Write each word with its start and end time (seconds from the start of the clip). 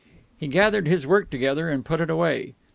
He 0.39 0.47
gathered 0.47 0.87
his 0.87 1.05
work 1.05 1.29
together 1.29 1.69
and 1.69 1.85
put 1.85 2.01
it 2.01 2.09
away. 2.09 2.55